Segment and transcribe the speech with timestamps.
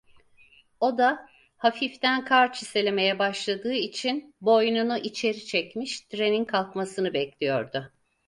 [0.79, 1.27] O da,
[1.57, 7.91] hafiften kar çiselemeye başladığı için, boynunu içeri çekmiş, trenin kalkmasını bekliyordu.